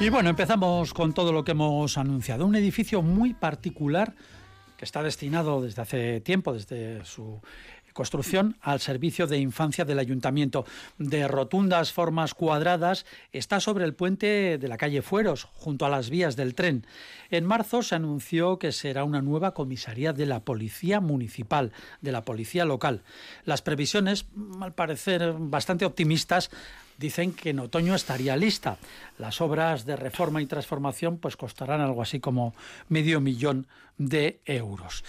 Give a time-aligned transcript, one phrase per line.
[0.00, 2.46] Y bueno, empezamos con todo lo que hemos anunciado.
[2.46, 4.14] Un edificio muy particular
[4.80, 7.42] que está destinado desde hace tiempo, desde su
[7.92, 10.64] construcción, al servicio de infancia del ayuntamiento.
[10.96, 16.08] De rotundas formas cuadradas, está sobre el puente de la calle Fueros, junto a las
[16.08, 16.86] vías del tren.
[17.30, 22.22] En marzo se anunció que será una nueva comisaría de la Policía Municipal, de la
[22.22, 23.02] Policía Local.
[23.44, 24.24] Las previsiones,
[24.62, 26.50] al parecer bastante optimistas,
[27.00, 28.76] dicen que en otoño estaría lista.
[29.18, 32.54] Las obras de reforma y transformación pues costarán algo así como
[32.88, 33.66] medio millón
[33.96, 35.02] de euros.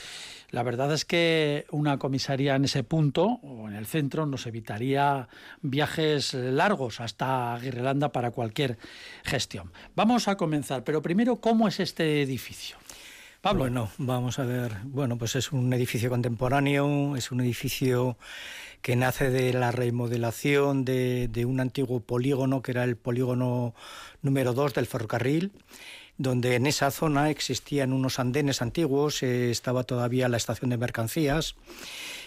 [0.51, 5.27] La verdad es que una comisaría en ese punto o en el centro nos evitaría
[5.61, 8.77] viajes largos hasta Aguirrelanda para cualquier
[9.23, 9.71] gestión.
[9.95, 12.80] Vamos a comenzar, pero primero, ¿cómo es este edificio?
[13.41, 13.63] Pablo.
[13.63, 14.71] Bueno, vamos a ver.
[14.83, 18.15] Bueno, pues es un edificio contemporáneo, es un edificio
[18.83, 23.73] que nace de la remodelación de, de un antiguo polígono que era el polígono
[24.21, 25.51] número 2 del ferrocarril
[26.21, 31.55] donde en esa zona existían unos andenes antiguos, eh, estaba todavía la estación de mercancías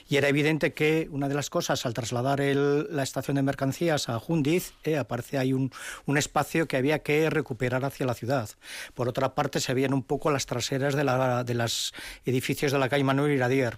[0.09, 4.19] y era evidente que una de las cosas al trasladar la estación de mercancías a
[4.19, 5.71] Jundiz, eh, aparece ahí un,
[6.17, 8.51] espacio que había que recuperar hacia la ciudad.
[8.95, 11.05] Por otra parte, se veían un poco las traseras de,
[11.45, 11.95] de los
[12.27, 13.77] edificios de la calle Manuel Iradier.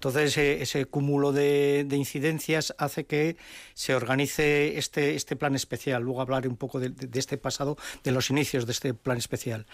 [0.00, 3.36] Entonces, eh, ese cúmulo de, de incidencias hace que
[3.74, 6.02] se organice este, este plan especial.
[6.02, 9.66] Luego hablaré un poco de este pasado, de los inicios de este plan especial.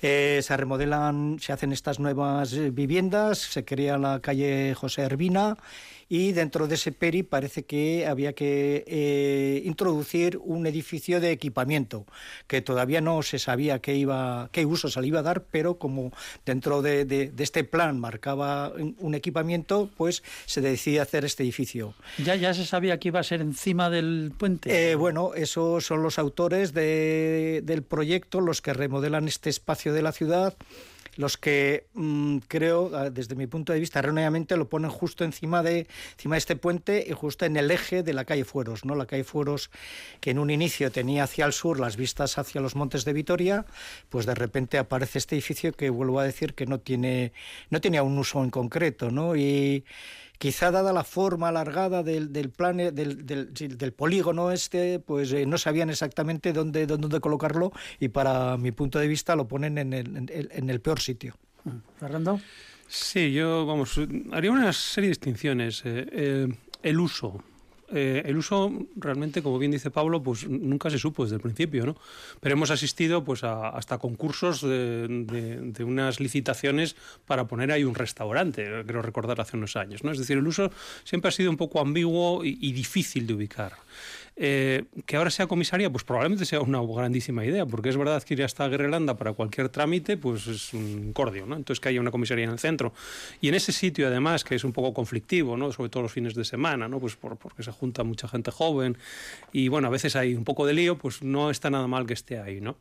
[0.00, 5.58] Eh, se remodelan, se hacen estas nuevas eh, viviendas, se crea la calle José Hervina
[6.08, 12.06] y dentro de ese peri parece que había que eh, introducir un edificio de equipamiento
[12.46, 15.78] que todavía no se sabía qué iba qué uso se le iba a dar pero
[15.78, 16.12] como
[16.44, 21.94] dentro de, de- de este plan marcaba un, equipamiento pues se decide hacer este edificio
[22.24, 24.90] Ya, ya se sabía que iba a ser encima del puente.
[24.90, 30.02] eh, bueno, esos son los autores de- del proyecto, los que remodelan este espacio de
[30.02, 30.54] la ciudad,
[31.16, 35.62] los que mm, creo, ah, desde mi punto de vista, erróneamente lo ponen justo encima
[35.62, 38.94] de, encima de este puente y justo en el eje de la calle Fueros, ¿no?
[38.94, 39.70] La calle Fueros,
[40.20, 43.66] que en un inicio tenía hacia el sur las vistas hacia los montes de Vitoria,
[44.08, 47.32] pues de repente aparece este edificio que vuelvo a decir que no tiene,
[47.70, 49.36] no tenía un uso en concreto, ¿no?
[49.36, 49.84] Y
[50.38, 55.32] quizá dada la forma alargada del, del plan del, del, sí, del polígono este, pues
[55.32, 59.78] eh, no sabían exactamente dónde, dónde colocarlo y para mi punto de vista lo ponen
[59.78, 61.34] en el, en el- en el peor sitio.
[61.98, 62.40] Fernando.
[62.88, 63.98] Sí, yo, vamos,
[64.32, 65.82] haría una serie de distinciones.
[65.84, 66.48] Eh, eh,
[66.82, 67.42] el uso.
[67.92, 71.86] Eh, el uso realmente, como bien dice Pablo, pues nunca se supo desde el principio,
[71.86, 71.96] ¿no?
[72.40, 76.96] Pero hemos asistido pues a- hasta concursos de, unas licitaciones
[77.26, 80.10] para poner ahí un restaurante, creo recordar hace unos años, ¿no?
[80.10, 80.70] Es decir, el uso
[81.04, 83.72] siempre ha sido un poco ambiguo y difícil de ubicar.
[84.38, 88.34] Eh, que ahora sea comisaría, pues probablemente sea una grandísima idea, porque es verdad que
[88.34, 91.56] ir hasta Guerreranda para cualquier trámite, pues es un cordio, ¿no?
[91.56, 92.92] Entonces que haya una comisaría en el centro.
[93.40, 95.72] Y en ese sitio, además, que es un poco conflictivo, ¿no?
[95.72, 97.00] Sobre todo los fines de semana, ¿no?
[97.00, 98.98] Pues por, porque se junta mucha gente joven
[99.52, 102.12] y, bueno, a veces hay un poco de lío, pues no está nada mal que
[102.12, 102.76] esté ahí, ¿no?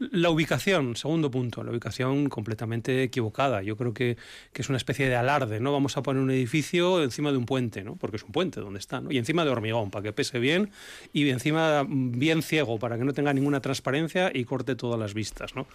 [0.00, 3.62] La ubicación, segundo punto, la ubicación completamente equivocada.
[3.62, 4.16] Yo creo que,
[4.54, 5.72] es una especie de alarde, ¿no?
[5.72, 7.96] Vamos a poner un edificio encima de un puente, ¿no?
[7.96, 9.02] Porque es un puente donde está.
[9.10, 10.70] Y encima de hormigón, para que pese bien,
[11.12, 15.54] y encima bien ciego, para que no tenga ninguna transparencia y corte todas las vistas,
[15.54, 15.66] ¿no?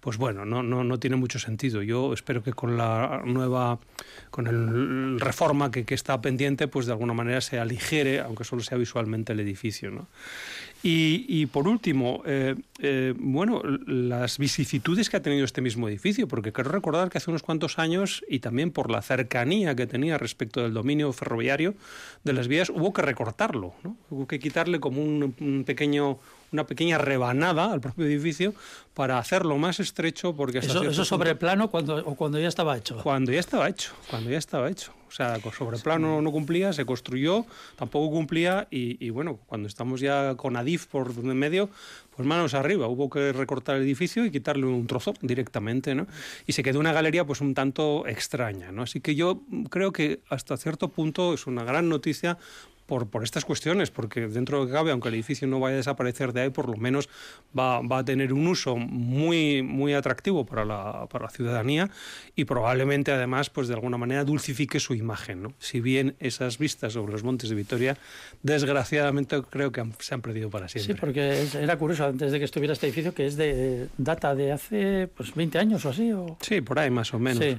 [0.00, 1.82] Pues bueno, no, no, no tiene mucho sentido.
[1.82, 3.80] Yo espero que con la nueva,
[4.30, 8.62] con el reforma que, que está pendiente, pues de alguna manera se aligere, aunque solo
[8.62, 10.08] sea visualmente el edificio, ¿no?
[10.86, 16.52] Y, por último, eh, eh, bueno, las vicisitudes que ha tenido este mismo edificio, porque
[16.52, 20.62] quiero recordar que hace unos cuantos años, y también por la cercanía que tenía respecto
[20.62, 21.74] del dominio ferroviario
[22.22, 23.96] de las vías, hubo que recortarlo, ¿no?
[24.10, 26.18] hubo que quitarle como un pequeño
[26.54, 28.54] una pequeña rebanada al propio edificio
[28.94, 32.76] para hacerlo más estrecho porque eso, eso sobre punto, plano cuando o cuando ya estaba
[32.78, 36.72] hecho cuando ya estaba hecho cuando ya estaba hecho o sea sobre plano no cumplía
[36.72, 37.44] se construyó
[37.76, 41.68] tampoco cumplía y, y bueno cuando estamos ya con Adif por en medio
[42.16, 46.06] pues manos arriba, hubo que recortar el edificio y quitarle un trozo directamente, ¿no?
[46.46, 48.82] Y se quedó una galería pues un tanto extraña, ¿no?
[48.82, 52.38] Así que yo creo que hasta cierto punto es una gran noticia
[52.86, 55.74] por, por estas cuestiones, porque dentro de lo que cabe, aunque el edificio no vaya
[55.74, 57.08] a desaparecer de ahí, por lo menos
[57.58, 61.90] va, va a tener un uso muy, muy atractivo para la, para la ciudadanía
[62.36, 65.42] y probablemente además, pues de alguna manera, dulcifique su imagen.
[65.42, 65.52] ¿no?
[65.58, 67.96] Si bien esas vistas sobre los montes de Vitoria,
[68.42, 70.94] desgraciadamente creo que han, se han perdido para siempre.
[70.94, 74.34] Sí, porque es, era curioso antes de que estuviera este edificio, que es de data
[74.34, 76.12] de hace pues 20 años o así.
[76.12, 76.36] O...
[76.40, 77.42] Sí, por ahí más o menos.
[77.42, 77.58] Sí.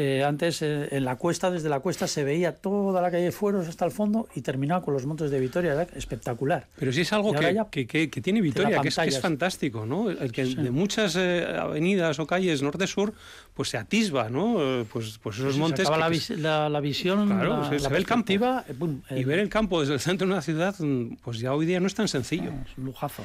[0.00, 3.32] Eh, antes eh, en la cuesta, desde la cuesta, se veía toda la calle de
[3.32, 5.88] Fueros hasta el fondo y terminaba con los montes de Vitoria.
[5.92, 6.68] Espectacular.
[6.78, 10.08] Pero sí es algo que, que, que, que, tiene Vitoria, que es, fantástico, ¿no?
[10.08, 10.54] El que sí.
[10.54, 13.12] de muchas eh, avenidas o calles norte-sur,
[13.54, 14.86] pues se atisba, ¿no?
[14.92, 15.90] Pues, pues esos se montes.
[15.90, 18.32] La, vis la, la, visión, claro, la, se, se ve el campo.
[18.78, 20.76] Boom, y ver el campo desde el centro de una ciudad,
[21.24, 22.52] pues ya hoy día no es tan sencillo.
[22.70, 23.24] Es un lujazo.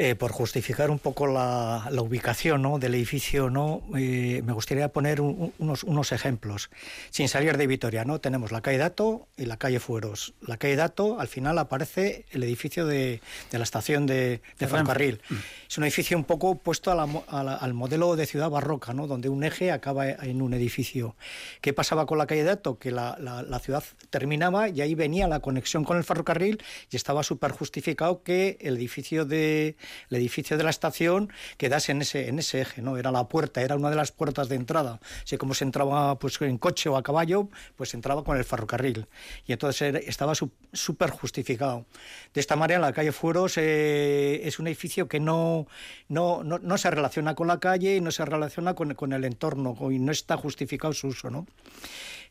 [0.00, 2.78] Eh, por justificar un poco la, la ubicación ¿no?
[2.78, 3.82] del edificio, ¿no?
[3.96, 6.70] Eh, me gustaría poner un, unos, unos, ejemplos.
[7.10, 8.20] Sin salir de Vitoria, ¿no?
[8.20, 10.34] tenemos la calle Dato y la calle Fueros.
[10.40, 15.20] La calle Dato, al final aparece el edificio de, de la estación de, de ferrocarril.
[15.30, 15.34] Mm.
[15.68, 18.94] Es un edificio un poco puesto a la, a la, al modelo de ciudad barroca,
[18.94, 19.08] ¿no?
[19.08, 21.16] donde un eje acaba en un edificio.
[21.60, 22.78] ¿Qué pasaba con la calle Dato?
[22.78, 27.24] Que la, la ciudad terminaba y ahí venía la conexión con el ferrocarril y estaba
[27.24, 29.76] súper justificado que el edificio de
[30.10, 32.96] el edificio de la estación quedase en ese, en ese eje, ¿no?
[32.96, 35.00] Era la puerta, era una de las puertas de entrada.
[35.22, 39.06] Así como se entraba pues, en coche o a caballo, pues entraba con el ferrocarril.
[39.46, 40.34] Y entonces estaba
[40.72, 41.86] súper justificado.
[42.34, 45.66] De esta manera, la calle Fueros eh, es un edificio que no,
[46.08, 49.24] no, no, no, se relaciona con la calle y no se relaciona con, con el
[49.24, 51.46] entorno y no está justificado su uso, ¿no?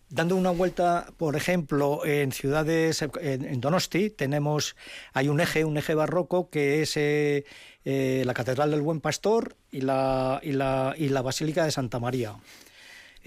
[0.10, 4.78] Dando una vuelta, por ejemplo, en ciudades, en Donosti, tenemos,
[5.14, 7.44] hay un eje, un eje barroco que es eh,
[7.84, 12.00] eh, la Catedral del Buen Pastor y la, y, la, y la Basílica de Santa
[12.00, 12.36] María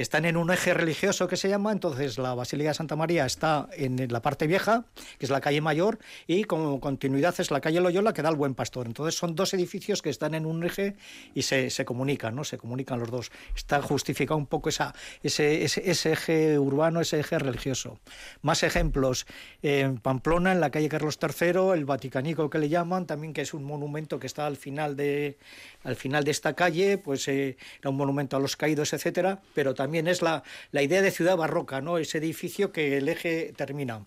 [0.01, 3.69] están en un eje religioso que se llama, entonces la Basílica de Santa María está
[3.73, 4.85] en la parte vieja,
[5.19, 8.37] que es la calle mayor, y como continuidad es la calle Loyola que da al
[8.37, 8.87] Buen Pastor.
[8.87, 10.97] Entonces son dos edificios que están en un eje
[11.35, 12.45] y se, se comunican, ¿no?
[12.45, 13.31] Se comunican los dos.
[13.55, 14.85] Está justificado un poco ese,
[15.23, 17.99] ese, ese, eje urbano, ese eje religioso.
[18.41, 19.27] Más ejemplos.
[19.63, 23.53] En Pamplona, en la calle Carlos III, el Vaticanico que le llaman, también que es
[23.53, 25.37] un monumento que está al final de,
[25.85, 29.75] al final de esta calle, pues eh, era un monumento a los caídos, etcétera, pero
[29.75, 30.43] también es la,
[30.73, 31.99] la idea de ciudad barroca, ¿no?
[31.99, 34.05] Ese edificio que el eje termina.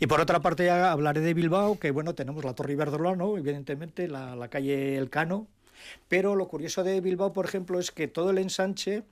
[0.00, 4.08] Y por otra parte ya hablaré de Bilbao, que bueno, tenemos la Torre Iberdrola, evidentemente,
[4.08, 5.46] la, la calle Elcano,
[6.08, 9.02] pero lo curioso de Bilbao, por ejemplo, es que todo el ensanche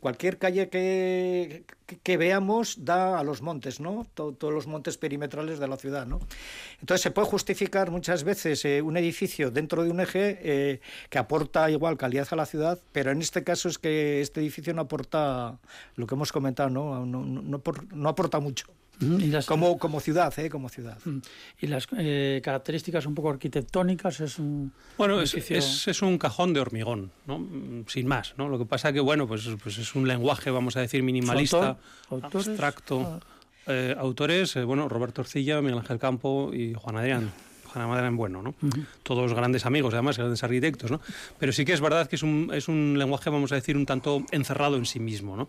[0.00, 4.06] cualquier calle que, veamos da a los montes, ¿no?
[4.14, 6.20] Todo, todos los montes perimetrales de la ciudad, ¿no?
[6.80, 11.18] Entonces se puede justificar muchas veces eh, un edificio dentro de un eje eh, que
[11.18, 14.82] aporta igual calidad a la ciudad, pero en este caso es que este edificio no
[14.82, 15.58] aporta
[15.96, 16.70] lo que hemos comentado.
[16.70, 18.66] No, no, no, no aporta mucho.
[19.00, 20.50] ¿Y las, como, como ciudad, ¿eh?
[20.50, 20.98] Como ciudad.
[21.60, 24.72] Y las eh, características un poco arquitectónicas es un.
[24.98, 27.46] Bueno, es, es, es, un cajón de hormigón, ¿no?
[27.86, 28.48] Sin más, ¿no?
[28.48, 31.78] Lo que pasa que, bueno, pues, pues es un lenguaje, vamos a decir, minimalista,
[32.10, 33.00] Autor, abstracto.
[33.00, 33.20] Ah.
[33.66, 37.30] Eh, autores, eh, bueno, Roberto Orcilla, Miguel Ángel Campo y Juan Adrián.
[37.74, 38.54] Hannah bueno, ¿no?
[39.02, 41.00] Todos grandes amigos, además, grandes arquitectos, ¿no?
[41.38, 43.86] Pero sí que es verdad que es un, es un lenguaje, vamos a decir, un
[43.86, 45.48] tanto encerrado en sí mismo, ¿no?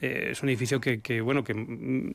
[0.00, 2.14] Eh, es un edificio que, que, bueno, que mm,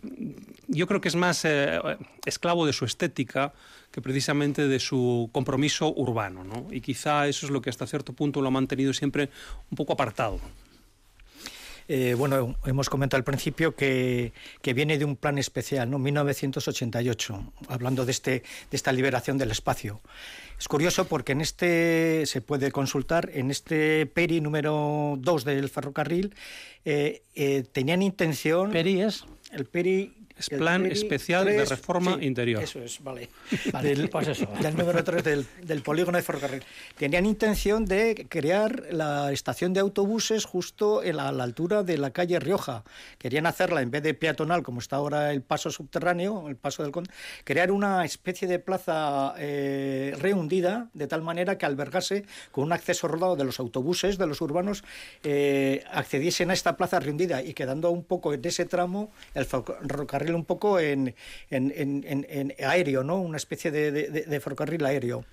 [0.68, 1.80] yo creo que es más eh,
[2.26, 3.54] esclavo de su estética
[3.92, 6.68] que precisamente de su compromiso urbano, ¿no?
[6.72, 9.30] Y quizá eso es lo que hasta cierto punto lo ha mantenido siempre
[9.72, 10.40] un poco apartado.
[11.89, 16.00] Eh, bueno, hemos comentado al principio que, que, viene de un plan especial, ¿no?
[16.00, 20.01] 1988, hablando de, este, de esta liberación del espacio.
[20.60, 26.36] Es curioso porque en este se puede consultar, en este PERI número 2 del ferrocarril,
[26.84, 28.72] eh, eh, tenían intención...
[28.72, 29.25] ¿PERI es?
[29.51, 32.63] El PERI es plan especial de reforma interior.
[32.63, 33.29] Eso es, vale.
[33.82, 34.48] del, pues eso.
[34.62, 36.63] del número 3 del, del, polígono de ferrocarril.
[36.98, 42.39] Tenían intención de crear la estación de autobuses justo a la, altura de la calle
[42.39, 42.84] Rioja.
[43.17, 46.91] Querían hacerla en vez de peatonal, como está ahora el paso subterráneo, el paso del
[46.91, 47.10] Conde,
[47.44, 53.08] crear una especie de plaza eh, rehundida, de tal manera que albergase con un acceso
[53.08, 54.84] rodado de los autobuses, de los urbanos,
[55.24, 60.27] eh, accediesen a esta plaza rehundida y quedando un poco en ese tramo el ferrocarril
[60.36, 61.16] un poco en,
[61.50, 63.22] en, aéreo, ¿no?
[63.22, 65.26] una especie de, ferrocarril aéreo.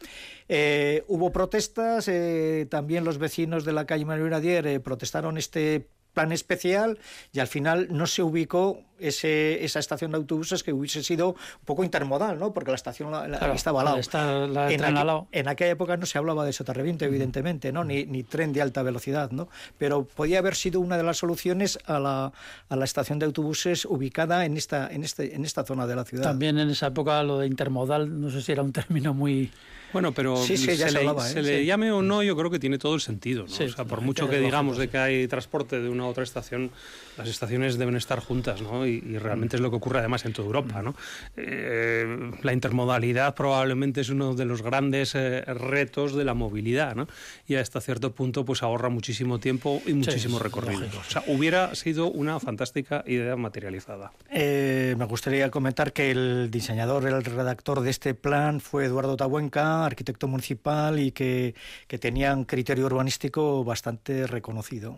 [0.48, 5.86] Eh, hubo protestas, eh, también los vecinos de la calle Manuel Adier eh, protestaron este
[6.14, 6.98] plan especial
[7.32, 11.64] y al final no se ubicó ese, esa estación de autobuses que hubiese sido un
[11.64, 12.54] poco intermodal, ¿no?
[12.54, 13.12] porque la estación
[13.54, 13.98] estaba al lado.
[13.98, 17.84] Está la en, aqu en, aquella época no se hablaba de soterramiento, evidentemente, ¿no?
[17.84, 19.48] Ni, ni, tren de alta velocidad, ¿no?
[19.76, 22.32] pero podía haber sido una de las soluciones a la,
[22.68, 26.04] a la estación de autobuses ubicada en esta, en, este, en esta zona de la
[26.04, 26.24] ciudad.
[26.24, 29.50] También en esa época lo de intermodal, no sé si era un término muy
[29.94, 31.64] bueno, pero se, le, ¿eh?
[31.64, 33.46] llame o no, yo creo que tiene todo el sentido.
[33.46, 33.64] ¿no?
[33.64, 36.72] o sea, por mucho que digamos de que hay transporte de una a otra estación,
[37.16, 38.86] las estaciones deben estar juntas, ¿no?
[38.86, 40.94] Y, realmente es lo que ocurre además en toda Europa, ¿no?
[41.36, 47.06] Eh, la intermodalidad probablemente es uno de los grandes eh, retos de la movilidad, ¿no?
[47.46, 50.86] Y hasta cierto punto pues ahorra muchísimo tiempo y muchísimo recorrido.
[50.98, 54.12] o sea, hubiera sido una fantástica idea materializada.
[54.30, 60.28] me gustaría comentar que el diseñador, el redactor de este plan fue Eduardo Tabuenca, arquitecto
[60.28, 61.54] municipal y que,
[61.86, 64.96] que tenían criterio urbanístico bastante reconocido.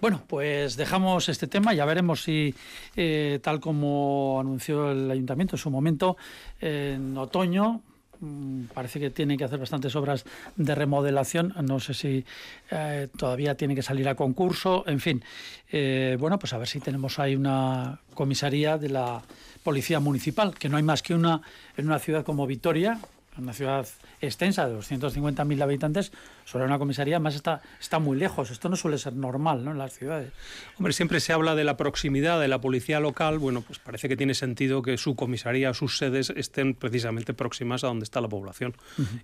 [0.00, 2.54] Bueno, pues dejamos este tema, ya veremos si,
[2.96, 6.16] eh, tal como anunció el ayuntamiento en su momento,
[6.60, 7.82] en otoño
[8.20, 10.24] mm, parece que tiene que hacer bastantes obras
[10.56, 11.54] de remodelación.
[11.62, 12.24] No sé si
[12.70, 14.84] eh, todavía tiene que salir a concurso.
[14.86, 15.22] En fin,
[15.70, 19.22] eh, bueno, pues a ver si tenemos ahí una comisaría de la
[19.62, 21.42] Policía Municipal, que no hay más que una
[21.76, 22.98] en una ciudad como Vitoria,
[23.38, 23.86] una ciudad
[24.20, 26.12] extensa de 250.000 habitantes,
[26.44, 28.50] sobre una comisaría, más está, está muy lejos.
[28.50, 29.70] Esto no suele ser normal ¿no?
[29.70, 30.32] en las ciudades.
[30.78, 33.38] Hombre, siempre se habla de la proximidad de la policía local.
[33.38, 37.86] Bueno, pues parece que tiene sentido que su comisaría, sus sedes estén precisamente próximas a
[37.86, 38.74] donde está la población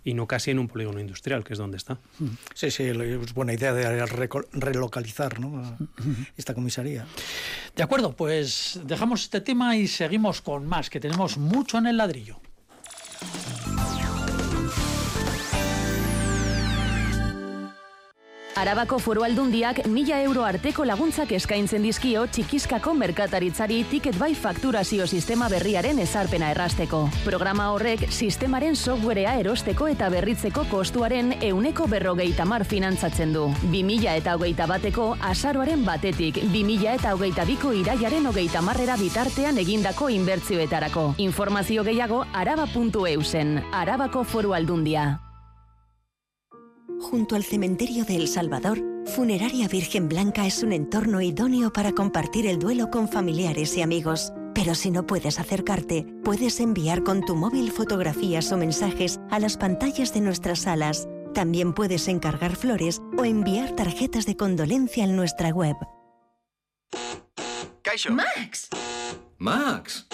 [0.05, 1.99] y no casi en un polígono industrial, que es donde está.
[2.55, 4.07] Sí, sí, es buena idea de
[4.53, 5.77] relocalizar ¿no?
[6.37, 7.07] esta comisaría.
[7.77, 11.97] De acuerdo, pues dejamos este tema y seguimos con más, que tenemos mucho en el
[11.97, 12.41] ladrillo.
[18.59, 25.47] Arabako foru aldundiak mila euro arteko laguntzak eskaintzen dizkio txikiskako merkataritzari tiket bai fakturazio sistema
[25.53, 27.05] berriaren ezarpena errasteko.
[27.23, 33.47] Programa horrek sistemaren softwarea erosteko eta berritzeko kostuaren euneko berrogeita mar finantzatzen du.
[33.69, 40.11] 2000 eta hogeita bateko azaroaren batetik 2000 eta hogeita biko iraiaren hogeita marrera bitartean egindako
[40.19, 41.13] inbertzioetarako.
[41.31, 45.28] Informazio gehiago araba.eusen, Arabako foru aldundia.
[47.01, 52.47] Junto al cementerio de El Salvador, Funeraria Virgen Blanca es un entorno idóneo para compartir
[52.47, 54.33] el duelo con familiares y amigos.
[54.55, 59.57] Pero si no puedes acercarte, puedes enviar con tu móvil fotografías o mensajes a las
[59.57, 61.09] pantallas de nuestras salas.
[61.35, 65.77] También puedes encargar flores o enviar tarjetas de condolencia en nuestra web.
[68.11, 68.69] Max.
[69.39, 70.07] Max.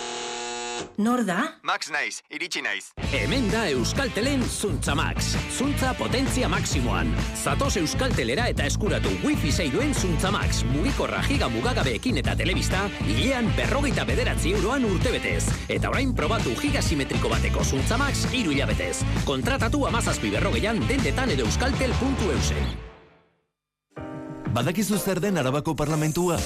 [0.97, 1.59] Nor da?
[1.63, 2.91] Max naiz, iritsi naiz.
[3.13, 5.35] Hemen da Euskaltelen Zuntza Max.
[5.57, 7.11] Zuntza potentzia maksimoan.
[7.35, 10.63] Zatoz Euskaltelera eta eskuratu wifi zeiduen Zuntza Max.
[10.73, 15.45] Mugikorra giga mugagabeekin eta telebista, hilean berrogeita bederatzi euroan urtebetez.
[15.69, 19.03] Eta orain probatu gigasimetriko bateko Zuntza Max iru hilabetez.
[19.25, 22.75] Kontratatu amazazpi berrogeian dendetan edo euskaltel.eusen.
[24.55, 26.39] Badakizu zer den Arabako Parlamentua?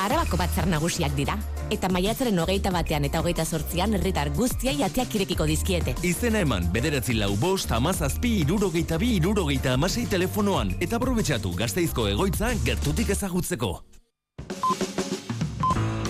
[0.00, 1.36] Arabako batzar nagusiak dira.
[1.70, 5.94] Eta maiatzaren hogeita batean eta hogeita sortzian herritar guztiai ateak irekiko dizkiete.
[6.06, 10.74] Izena eman, bederatzi lau bost, amazazpi, irurogeita bi, irurogeita amasei telefonoan.
[10.80, 13.74] Eta aprobetsatu gazteizko egoitza gertutik ezagutzeko.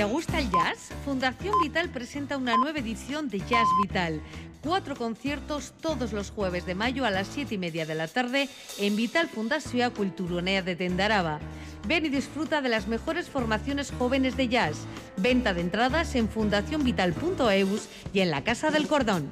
[0.00, 0.88] ¿Te gusta el jazz?
[1.04, 4.22] Fundación Vital presenta una nueva edición de Jazz Vital.
[4.62, 8.48] Cuatro conciertos todos los jueves de mayo a las siete y media de la tarde
[8.78, 11.38] en Vital Fundación Culturonea de Tendaraba.
[11.86, 14.86] Ven y disfruta de las mejores formaciones jóvenes de jazz.
[15.18, 19.28] Venta de entradas en fundacionvital.eus y en la Casa del Cordón.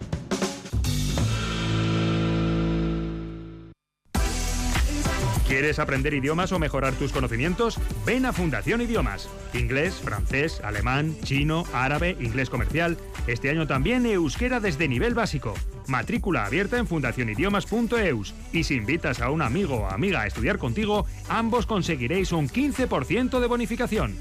[5.48, 7.80] ¿Quieres aprender idiomas o mejorar tus conocimientos?
[8.04, 9.30] Ven a Fundación Idiomas.
[9.54, 12.98] Inglés, francés, alemán, chino, árabe, inglés comercial.
[13.26, 15.54] Este año también euskera desde nivel básico.
[15.86, 18.34] Matrícula abierta en fundacionidiomas.eus.
[18.52, 23.40] Y si invitas a un amigo o amiga a estudiar contigo, ambos conseguiréis un 15%
[23.40, 24.18] de bonificación.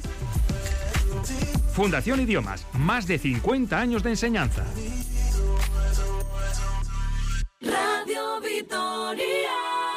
[1.73, 4.63] Fundación Idiomas, más de 50 años de enseñanza.
[7.59, 9.96] Radio Vitoria.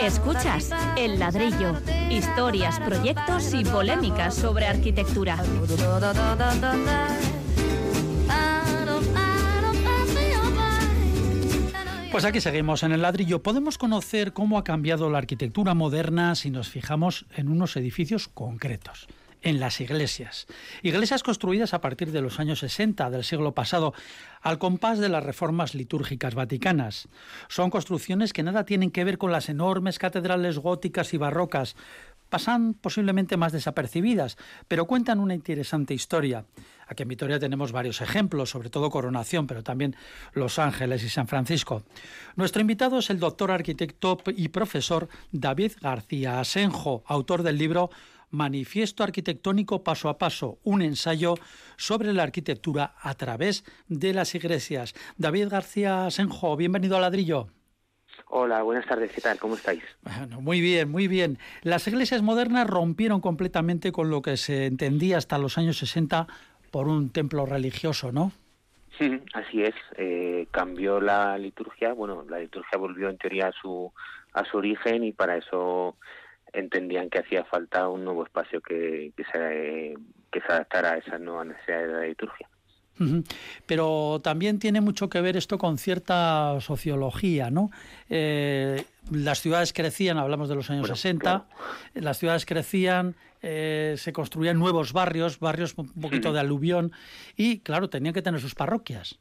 [0.00, 1.74] Escuchas El Ladrillo,
[2.10, 5.36] historias, proyectos y polémicas sobre arquitectura.
[12.10, 13.42] Pues aquí seguimos en el ladrillo.
[13.42, 19.06] Podemos conocer cómo ha cambiado la arquitectura moderna si nos fijamos en unos edificios concretos
[19.42, 20.46] en las iglesias.
[20.82, 23.94] Iglesias construidas a partir de los años 60 del siglo pasado,
[24.40, 27.08] al compás de las reformas litúrgicas vaticanas.
[27.48, 31.76] Son construcciones que nada tienen que ver con las enormes catedrales góticas y barrocas.
[32.28, 34.36] Pasan posiblemente más desapercibidas,
[34.68, 36.44] pero cuentan una interesante historia.
[36.86, 39.96] Aquí en Vitoria tenemos varios ejemplos, sobre todo Coronación, pero también
[40.32, 41.82] Los Ángeles y San Francisco.
[42.36, 47.90] Nuestro invitado es el doctor arquitecto y profesor David García Asenjo, autor del libro
[48.30, 51.34] Manifiesto Arquitectónico Paso a Paso, un ensayo
[51.76, 54.94] sobre la arquitectura a través de las iglesias.
[55.16, 57.48] David García Senjo, bienvenido a Ladrillo.
[58.26, 59.38] Hola, buenas tardes, ¿qué tal?
[59.38, 59.82] ¿Cómo estáis?
[60.02, 61.38] Bueno, muy bien, muy bien.
[61.62, 66.28] Las iglesias modernas rompieron completamente con lo que se entendía hasta los años 60
[66.70, 68.32] por un templo religioso, ¿no?
[69.34, 73.92] Así es, eh, cambió la liturgia, bueno, la liturgia volvió en teoría a su,
[74.32, 75.96] a su origen y para eso
[76.52, 79.94] entendían que hacía falta un nuevo espacio que, que, se,
[80.30, 82.48] que se adaptara a esas nuevas necesidades de la liturgia.
[83.66, 87.70] Pero también tiene mucho que ver esto con cierta sociología, ¿no?
[88.10, 91.46] Eh, las ciudades crecían, hablamos de los años bueno, 60, claro.
[91.94, 96.92] las ciudades crecían, eh, se construían nuevos barrios, barrios un poquito de aluvión,
[97.36, 99.18] y claro, tenían que tener sus parroquias.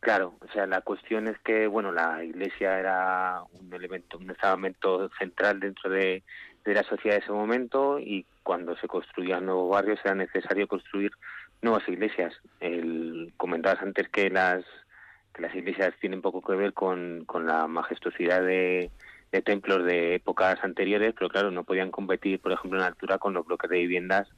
[0.00, 5.10] Claro, o sea, la cuestión es que, bueno, la iglesia era un elemento, un elemento
[5.18, 6.22] central dentro de,
[6.64, 11.12] de la sociedad de ese momento y cuando se construían nuevos barrios era necesario construir
[11.62, 12.34] nuevas iglesias.
[12.60, 14.64] El, comentabas antes que las
[15.34, 18.90] que las iglesias tienen poco que ver con, la majestuosidad de,
[19.44, 23.46] templos de épocas anteriores, pero claro, no podían competir, por ejemplo, en altura con los
[23.46, 24.28] bloques de viviendas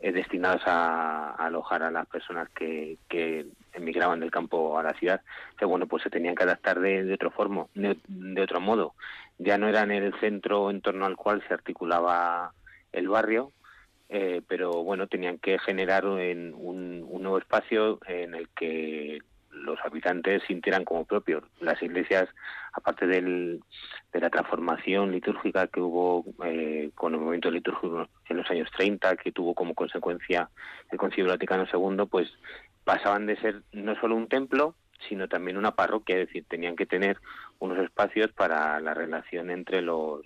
[0.00, 5.20] eh, destinados a, alojar a las personas que, que emigraban del campo a la ciudad.
[5.58, 8.94] Que bueno, pues se tenían que adaptar de, otro formo, de, de otro modo.
[9.38, 12.52] Ya no eran el centro en torno al cual se articulaba
[12.92, 13.52] el barrio,
[14.08, 19.18] eh, pero bueno, tenían que generar un, un, nuevo espacio en el que
[19.50, 21.44] los habitantes sintieran como propios.
[21.60, 22.28] Las iglesias,
[22.72, 23.60] aparte del,
[24.12, 29.16] de la transformación litúrgica que hubo eh, con el movimiento litúrgico en los años 30,
[29.16, 30.48] que tuvo como consecuencia
[30.90, 32.32] el Concilio Vaticano II, pues
[32.84, 34.74] pasaban de ser no solo un templo,
[35.08, 37.18] sino también una parroquia, es decir, tenían que tener
[37.58, 40.22] unos espacios para la relación entre los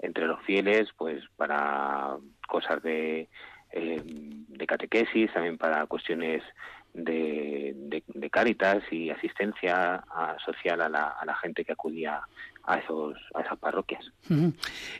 [0.00, 3.28] entre los fieles, pues para cosas de,
[3.72, 6.42] eh, de catequesis, también para cuestiones
[6.94, 10.04] de, de, cáritas y asistencia
[10.44, 12.20] social a la, a la, gente que acudía
[12.64, 14.04] a, esos, a esas parroquias.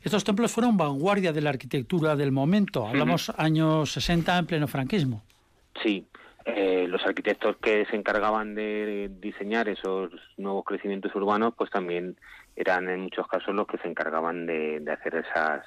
[0.02, 5.22] Estos templos fueron vanguardia de la arquitectura del momento, hablamos años 60 en pleno franquismo.
[5.83, 6.07] Sí,
[6.44, 12.16] eh, los arquitectos que se encargaban de diseñar esos nuevos crecimientos urbanos, pues también
[12.57, 15.64] eran en muchos casos los que se encargaban de, hacer esas,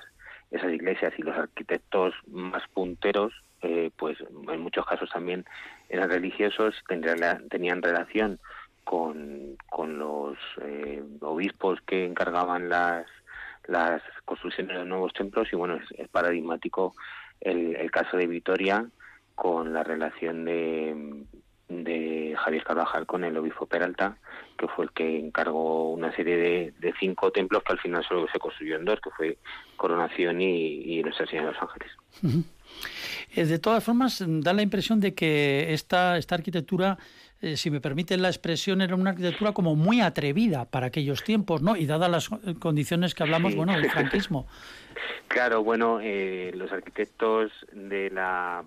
[0.49, 1.13] esas iglesias.
[1.17, 5.45] Y los arquitectos más punteros, eh, pues en muchos casos también
[5.89, 8.39] eran religiosos, tenían, tenían relación
[8.83, 13.05] con, con los eh, obispos que encargaban las,
[13.67, 15.47] las construcciones de los nuevos templos.
[15.51, 16.95] Y bueno, es, paradigmático
[17.39, 18.85] el, el caso de Vitoria,
[19.41, 21.25] con la relación de,
[21.67, 24.15] de Javier Carvajal con el obispo Peralta,
[24.55, 28.27] que fue el que encargó una serie de, de, cinco templos que al final solo
[28.31, 29.37] se construyó en dos, que fue
[29.77, 31.91] Coronación y, y Nuestra Señora de los Ángeles.
[33.35, 36.99] Eh, de todas formas, da la impresión de que esta, esta arquitectura,
[37.41, 41.63] eh, si me permiten la expresión, era una arquitectura como muy atrevida para aquellos tiempos,
[41.63, 41.75] ¿no?
[41.75, 44.45] Y dadas las condiciones que hablamos, bueno, del franquismo.
[45.27, 48.63] Claro, bueno, eh, los arquitectos de la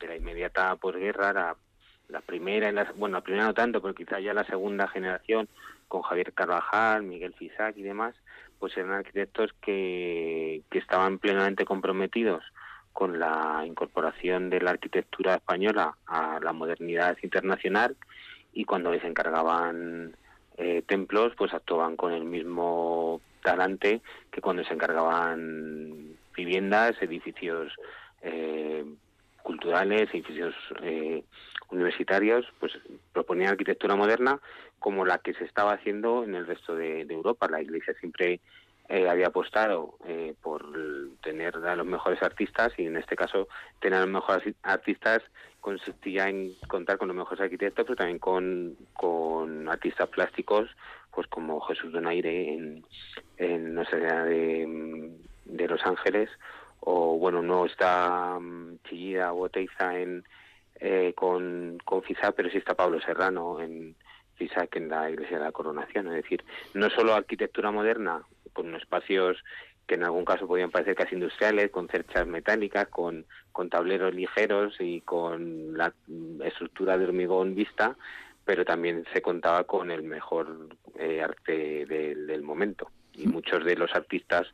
[0.00, 1.56] de la inmediata posguerra, la,
[2.08, 5.48] la primera, la, bueno, la primera no tanto, pero quizá ya la segunda generación,
[5.88, 8.14] con Javier Carvajal, Miguel Fisac y demás,
[8.58, 12.42] pues eran arquitectos que, que estaban plenamente comprometidos
[12.92, 17.96] con la incorporación de la arquitectura española a la modernidad internacional
[18.52, 20.16] y cuando les encargaban
[20.56, 27.72] eh, templos, pues actuaban con el mismo talante que cuando se encargaban viviendas, edificios
[28.22, 28.84] eh,
[29.44, 31.22] culturales, edificios eh,
[31.70, 32.72] universitarios, pues
[33.12, 34.40] proponían arquitectura moderna
[34.80, 37.46] como la que se estaba haciendo en el resto de, Europa.
[37.48, 38.40] La Iglesia siempre
[38.88, 40.66] eh, había apostado eh, por
[41.22, 43.46] tener a los mejores artistas y en este caso
[43.80, 45.22] tener a los mejores artistas
[45.60, 50.70] consistía en contar con los mejores arquitectos, pero también con, con artistas plásticos,
[51.14, 52.84] pues como Jesús Donaire en,
[53.36, 55.12] en Nuestra de,
[55.44, 56.30] de Los Ángeles
[56.86, 60.24] o bueno, no está um, Chillida o Oteiza en,
[60.76, 63.96] eh, con, con FISA, pero sí está Pablo Serrano en
[64.34, 66.08] FISAC en la Iglesia de la Coronación.
[66.08, 66.44] Es decir,
[66.74, 69.42] no solo arquitectura moderna, con espacios
[69.86, 74.76] que en algún caso podían parecer casi industriales, con cerchas metálicas, con, con tableros ligeros
[74.78, 75.92] y con la
[76.44, 77.96] estructura de hormigón vista,
[78.44, 80.68] pero también se contaba con el mejor
[80.98, 82.90] eh, arte del momento.
[83.14, 84.48] Y muchos de los artistas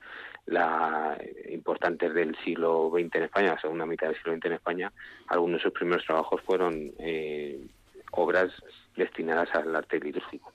[0.51, 1.17] la,
[1.51, 4.93] importantes del siglo XX en España, la segunda mitad del siglo XX en España,
[5.29, 7.67] algunos de sus primeros trabajos fueron eh,
[8.13, 8.51] obras
[8.97, 10.53] destinadas al arte litúrgico.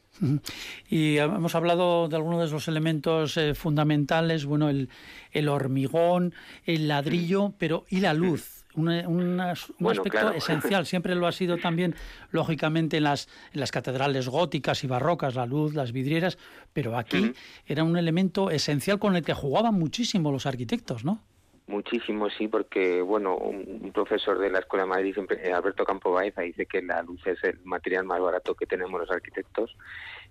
[0.88, 4.90] Y hemos hablado de algunos de los elementos eh, fundamentales, bueno, el,
[5.32, 6.34] el, hormigón,
[6.66, 8.55] el ladrillo, pero ¿y la luz?
[8.76, 10.86] Un, aspecto esencial.
[10.86, 11.96] Siempre lo ha sido también,
[12.32, 16.38] lógicamente, en las, en las catedrales góticas y barrocas, la luz, las vidrieras,
[16.74, 17.34] pero aquí
[17.66, 21.22] era un elemento esencial con el que jugaban muchísimo los arquitectos, ¿no?
[21.68, 26.42] Muchísimo, sí, porque, bueno, un, profesor de la Escuela de Madrid, eh, Alberto Campo Baeza,
[26.42, 29.76] dice que la luz es el material más barato que tenemos los arquitectos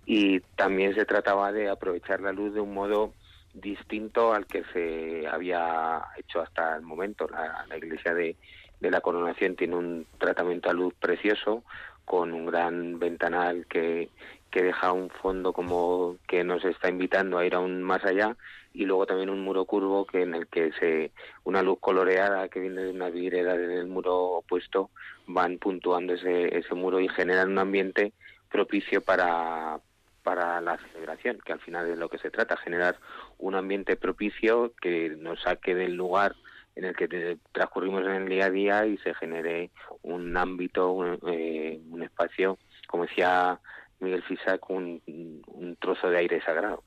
[0.05, 3.13] y también se trataba de aprovechar la luz de un modo
[3.55, 7.27] distinto al que se había hecho hasta el momento.
[7.27, 8.35] La, iglesia de,
[8.81, 11.63] la coronación tiene un tratamiento a luz precioso,
[12.03, 14.09] con un gran ventanal que,
[14.51, 18.37] que deja un fondo como que nos está invitando a ir aún más allá
[18.73, 21.11] y luego también un muro curvo que en el que se
[21.45, 24.91] una luz coloreada que viene de una vidriera en el muro opuesto
[25.25, 28.13] van puntuando ese, ese muro y generan un ambiente
[28.51, 29.79] propicio para,
[30.25, 32.97] para la celebración, que al final es lo que se trata, generar
[33.37, 36.35] un ambiente propicio que nos saque del lugar
[36.75, 39.69] en el que transcurrimos en el día a día y se genere
[40.01, 42.57] un ámbito, un, eh, espacio,
[42.87, 43.59] como decía
[43.99, 46.83] Miguel Fisac, un, un trozo de aire sagrado.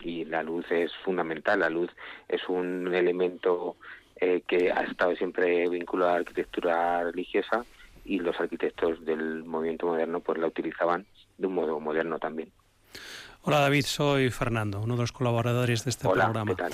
[0.00, 1.90] Y la luz es fundamental, la luz
[2.28, 3.76] es un elemento
[4.18, 7.66] eh, que ha estado siempre vinculado a la arquitectura religiosa
[8.04, 11.04] y los arquitectos del movimiento moderno pues la utilizaban
[11.36, 12.50] de un modo moderno también.
[13.48, 16.56] Hola David, soy Fernando, uno de los colaboradores de este Hola, programa.
[16.56, 16.72] ¿qué tal?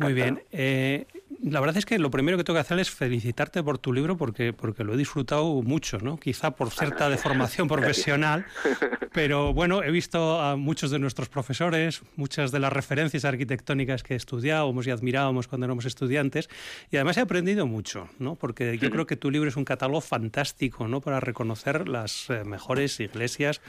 [0.00, 0.42] Muy bien.
[0.52, 1.06] Eh,
[1.42, 4.18] la verdad es que lo primero que tengo que hacer es felicitarte por tu libro
[4.18, 6.18] porque, porque lo he disfrutado mucho, ¿no?
[6.18, 8.44] Quizá por cierta deformación profesional,
[9.14, 14.14] pero bueno, he visto a muchos de nuestros profesores, muchas de las referencias arquitectónicas que
[14.14, 16.50] estudiábamos y admirábamos cuando éramos estudiantes,
[16.90, 18.34] y además he aprendido mucho, ¿no?
[18.34, 21.00] Porque yo creo que tu libro es un catálogo fantástico, ¿no?
[21.00, 23.62] Para reconocer las eh, mejores iglesias,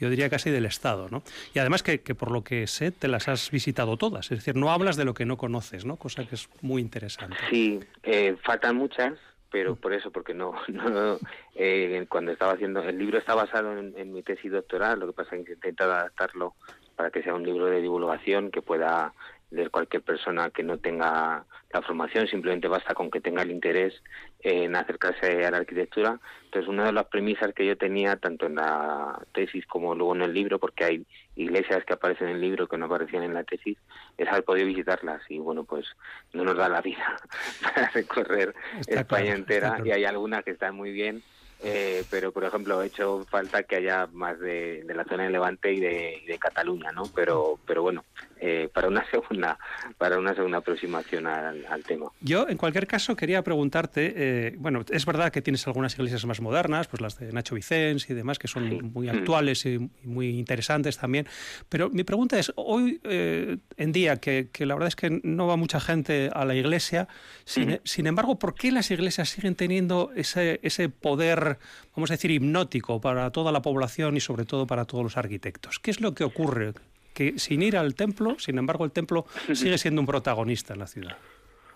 [0.00, 1.22] yo diría casi del Estado, ¿no?
[1.54, 4.56] Y además que, que por lo que sé te las has visitado todas, es decir,
[4.56, 5.96] no hablas de lo que no conoces, ¿no?
[5.96, 7.36] Cosa que es muy interesante.
[7.50, 9.14] Sí, eh, faltan muchas,
[9.50, 11.18] pero por eso, porque no, no
[11.54, 15.12] eh, cuando estaba haciendo, el libro está basado en, en, mi tesis doctoral, lo que
[15.12, 16.54] pasa es que he intentado adaptarlo
[16.96, 19.12] para que sea un libro de divulgación que pueda
[19.50, 23.94] leer cualquier persona que no tenga la formación, simplemente basta con que tenga el interés
[24.40, 26.18] en acercarse a la arquitectura.
[26.44, 30.22] Entonces, una de las premisas que yo tenía, tanto en la tesis como luego en
[30.22, 31.06] el libro, porque hay
[31.36, 33.76] iglesias que aparecen en el libro que no aparecían en la tesis,
[34.16, 35.22] es haber podido visitarlas.
[35.28, 35.86] Y bueno, pues
[36.32, 37.16] no nos da la vida
[37.62, 39.86] para recorrer Está España claro, entera claro.
[39.86, 41.22] y hay algunas que están muy bien.
[41.60, 45.30] Eh, pero por ejemplo he hecho falta que haya más de, de la zona de
[45.30, 48.04] Levante y de, Cataluña no pero pero bueno
[48.40, 49.58] eh, para una segunda
[49.96, 52.06] para una segunda aproximación al, al tema.
[52.20, 56.40] Yo, en cualquier caso, quería preguntarte, eh, bueno, es verdad que tienes algunas iglesias más
[56.40, 60.98] modernas, pues las de Nacho Vicens y demás, que son muy actuales y, muy interesantes
[60.98, 61.26] también,
[61.68, 65.46] pero mi pregunta es, hoy eh, en día, que, que la verdad es que no
[65.46, 67.08] va mucha gente a la iglesia,
[67.44, 71.47] sin, sin embargo, ¿por qué las iglesias siguen teniendo ese, ese poder,
[71.94, 75.78] vamos a decir, hipnótico para toda la población y sobre todo para todos los arquitectos?
[75.78, 76.72] ¿Qué es lo que ocurre?
[77.14, 80.86] Que sin ir al templo, sin embargo, el templo sigue siendo un protagonista en la
[80.86, 81.16] ciudad.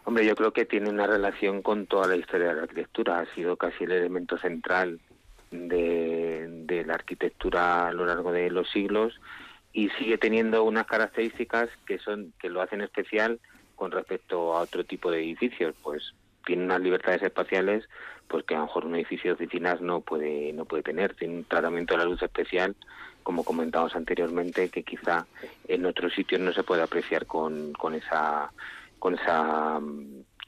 [0.04, 3.20] Hombre, yo creo que tiene una relación con toda la historia de la arquitectura.
[3.20, 4.98] Ha sido casi el elemento central
[5.52, 9.20] de, de la arquitectura a lo largo de los siglos
[9.72, 13.38] y sigue teniendo unas características que son que lo hacen especial
[13.76, 15.74] con respecto a otro tipo de edificios.
[15.82, 17.88] Pues tiene unas libertades espaciales
[18.28, 21.14] pues que a lo mejor un edificio de oficinas no puede no puede tener.
[21.14, 22.74] Tiene un tratamiento de la luz especial,
[23.22, 25.26] como comentamos anteriormente, que quizá
[25.68, 28.52] en otros sitios no se puede apreciar con, con esa
[28.98, 29.80] con esa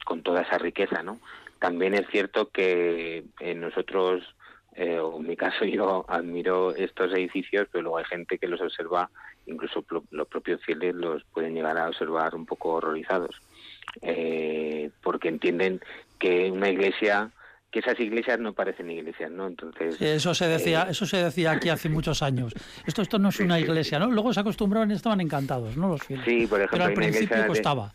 [0.05, 1.19] con toda esa riqueza, ¿no?
[1.59, 3.23] También es cierto que
[3.55, 4.35] nosotros,
[4.75, 9.09] eh, en mi caso yo admiro estos edificios, pero luego hay gente que los observa,
[9.45, 13.41] incluso los propios fieles los pueden llegar a observar un poco horrorizados,
[14.01, 15.81] eh, porque entienden
[16.19, 17.31] que una iglesia,
[17.71, 19.47] que esas iglesias no parecen iglesias, ¿no?
[19.47, 22.53] Entonces Sí, Eso se decía, eh, eso se decía aquí hace muchos años.
[22.85, 24.09] Esto, esto no es una iglesia, ¿no?
[24.11, 25.89] Luego se acostumbraron y estaban encantados, ¿no?
[25.89, 26.25] Los fieles.
[26.25, 27.93] Sí, por ejemplo, Pero al principio iglesia de- costaba.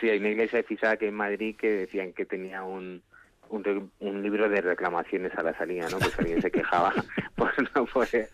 [0.00, 3.02] Sí, hay una iglesia de Fisac en Madrid que decían que tenía un,
[3.48, 5.98] un, un libro de reclamaciones a la salida, ¿no?
[5.98, 6.92] Pues alguien se quejaba
[7.36, 8.28] por no poder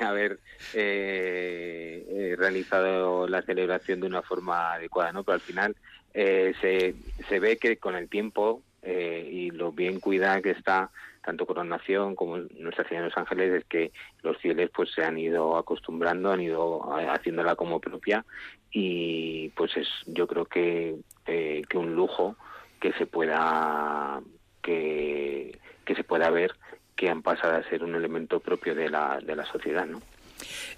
[0.00, 0.38] haber
[0.72, 5.22] eh, eh, realizado la celebración de una forma adecuada, ¿no?
[5.24, 5.76] Pero al final
[6.18, 6.94] eh, se,
[7.28, 10.90] se ve que con el tiempo eh, y lo bien cuidada que está
[11.22, 15.18] tanto Coronación como Nuestra Señora de los Ángeles es que los fieles pues se han
[15.18, 18.24] ido acostumbrando, han ido eh, haciéndola como propia
[18.70, 22.36] y pues es yo creo que, eh, que un lujo
[22.80, 24.22] que se pueda
[24.62, 26.52] que, que se pueda ver
[26.94, 30.00] que han pasado a ser un elemento propio de la, de la sociedad, ¿no?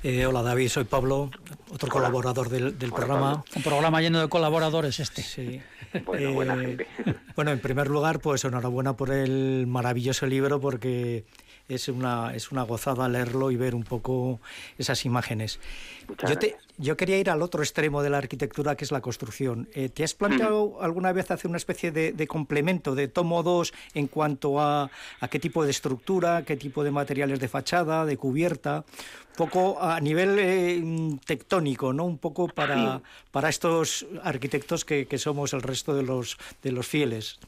[0.03, 1.31] Eh, hola David, soy Pablo,
[1.73, 3.45] otro colaborador del, del programa.
[3.57, 5.23] Un programa lleno de colaboradores este.
[5.23, 5.61] Sí.
[6.05, 6.87] Bueno, buena Eh, gente.
[7.37, 11.25] Bueno, en primer lugar, pues enhorabuena por el maravilloso libro porque
[11.69, 14.41] es una, es una gozada leerlo y ver un poco
[14.79, 15.61] esas imágenes.
[16.09, 19.01] Muchas Yo, te- yo quería ir al otro extremo de la arquitectura, que es la
[19.03, 19.69] construcción.
[19.75, 23.75] Eh, ¿Te has planteado alguna vez hacer una especie de, de complemento, de tomo 2,
[23.95, 28.17] en cuanto a, a qué tipo de estructura, qué tipo de materiales de fachada, de
[28.17, 28.85] cubierta?
[29.31, 32.05] Un poco a nivel eh, mm, tectónico, ¿no?
[32.05, 36.87] Un poco para, para estos arquitectos que, que somos el resto de los, de los
[36.87, 37.39] fieles.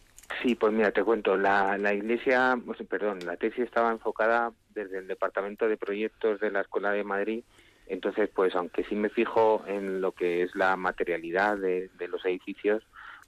[0.42, 5.06] Sí, pues mira, te cuento, la, la iglesia, perdón, la tesis estaba enfocada desde el
[5.06, 7.42] Departamento de Proyectos de la Escuela de Madrid,
[7.86, 12.24] entonces pues aunque sí me fijo en lo que es la materialidad de, de los
[12.24, 12.82] edificios,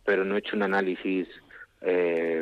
[0.04, 1.28] pero no he hecho un análisis
[1.82, 2.40] eh,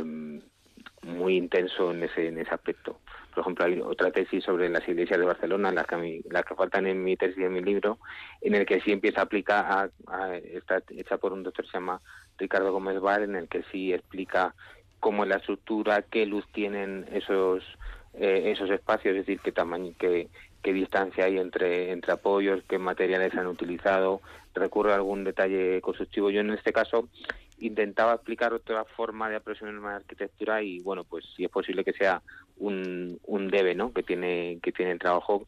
[1.03, 2.99] muy intenso en ese, en ese aspecto.
[3.31, 6.87] Por ejemplo, hay otra tesis sobre las iglesias de Barcelona, las que, las que faltan
[6.87, 7.99] en mi tesis y en mi libro,
[8.40, 11.71] en el que sí empieza a aplicar, a- a- está hecha por un doctor que
[11.71, 12.01] se llama
[12.38, 14.55] Ricardo Gómez Bar, en el que sí explica
[14.99, 17.64] cómo es la estructura, qué luz tienen esos
[18.12, 20.31] eh, esos espacios, es decir, qué tamaño, qué,
[20.64, 24.21] qué distancia hay entre, entre apoyos, qué materiales han utilizado,
[24.53, 26.29] recurre a algún detalle constructivo.
[26.31, 27.09] Yo en este caso
[27.61, 31.85] intentaba explicar otra forma de aproximarme a la arquitectura y bueno, pues si es posible
[31.85, 32.23] que sea
[32.59, 33.92] un, un debe, ¿no?
[33.92, 35.46] Que tiene, que tiene el trabajo.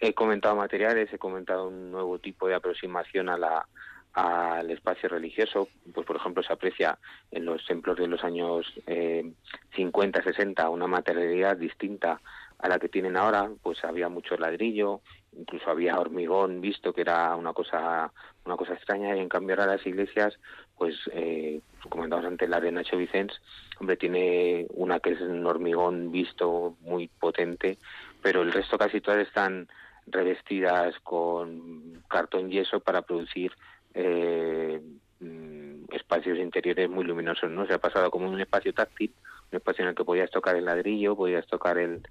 [0.00, 3.66] He comentado materiales, he comentado un nuevo tipo de aproximación a la
[4.14, 6.98] al espacio religioso, pues por ejemplo se aprecia
[7.30, 9.32] en los templos de los años eh,
[9.76, 12.20] 50, 60 una materialidad distinta
[12.58, 15.02] a la que tienen ahora, pues había mucho ladrillo,
[15.36, 18.12] incluso había hormigón visto que era una cosa
[18.48, 20.38] una cosa extraña y en cambio ahora las iglesias
[20.76, 23.40] pues eh, comentamos antes la de Nacho Vicens
[23.78, 27.76] hombre tiene una que es un hormigón visto muy potente
[28.22, 29.68] pero el resto casi todas están
[30.06, 33.52] revestidas con cartón yeso para producir
[33.92, 34.80] eh,
[35.20, 39.12] mm, espacios interiores muy luminosos no se ha pasado como un espacio táctil
[39.52, 42.02] un espacio en el que podías tocar el ladrillo podías tocar el,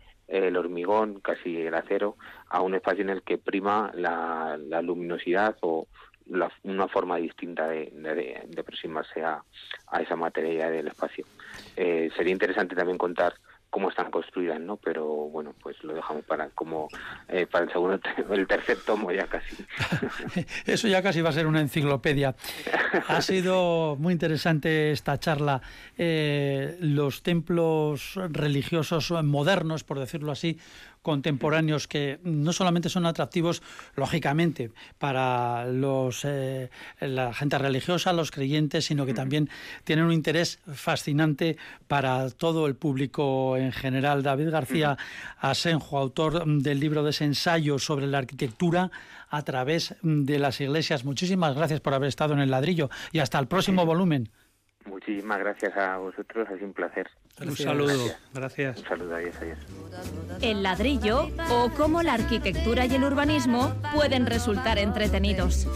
[0.57, 2.17] hormigón, casi el acero,
[2.49, 5.87] a un espacio en el que prima la luminosidad o
[6.29, 9.43] la, una forma distinta de, de, de aproximarse a,
[9.87, 11.25] a, esa materia del espacio.
[11.75, 13.33] Eh, sería interesante también contar
[13.69, 14.77] cómo están construidas, ¿no?
[14.77, 16.87] Pero bueno, pues lo dejamos para como
[17.27, 17.99] eh, para el segundo,
[18.31, 19.55] el tercer tomo ya casi.
[20.65, 22.35] Eso ya casi va a ser una enciclopedia.
[23.09, 25.61] Ha sido muy interesante esta charla.
[25.97, 30.57] Eh, los templos religiosos modernos, por decirlo así,
[31.07, 33.63] contemporáneos que no solamente son atractivos,
[33.95, 39.49] lógicamente, para los, eh, la gente religiosa, los creyentes, sino que también
[39.85, 41.55] tienen un interés fascinante
[41.87, 44.21] para todo el público en general.
[44.21, 44.97] David García
[45.39, 48.91] Asenjo, autor del libro de ese ensayo sobre la arquitectura
[49.29, 51.05] a través de las iglesias.
[51.05, 54.27] Muchísimas gracias por haber estado en el ladrillo y hasta el próximo volumen.
[54.85, 57.07] Muchísimas gracias a vosotros, ha sido un placer.
[57.39, 57.59] Gracias.
[57.59, 58.77] Un saludo, gracias.
[58.79, 59.59] Un saludo, adiós, adiós.
[60.41, 65.67] El ladrillo o cómo la arquitectura y el urbanismo pueden resultar entretenidos.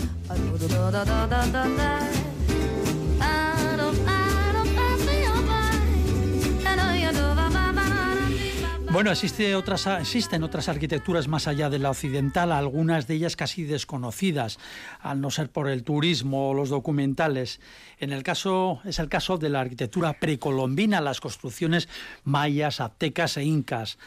[8.91, 14.59] Bueno, existen otras arquitecturas más allá de la occidental, algunas de ellas casi desconocidas,
[14.99, 17.61] al no ser por el turismo o los documentales.
[17.99, 21.87] En el caso, es el caso de la arquitectura precolombina, las construcciones
[22.25, 23.97] mayas, aztecas e incas.